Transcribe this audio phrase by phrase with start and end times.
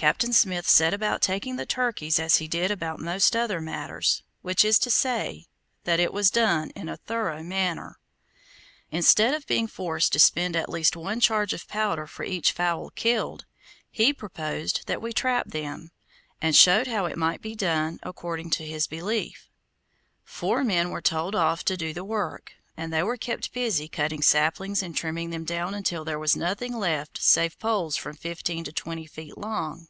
[0.00, 4.64] Captain Smith set about taking the turkeys as he did about most other matters, which
[4.64, 5.44] is to say,
[5.82, 7.98] that it was done in a thorough manner.
[8.92, 12.90] Instead of being forced to spend at least one charge of powder for each fowl
[12.90, 13.44] killed,
[13.90, 15.90] he proposed that we trap them,
[16.40, 19.50] and showed how it might be done, according to his belief.
[20.22, 24.22] Four men were told off to do the work, and they were kept busy cutting
[24.22, 28.70] saplings and trimming them down until there was nothing left save poles from fifteen to
[28.72, 29.88] twenty feet long.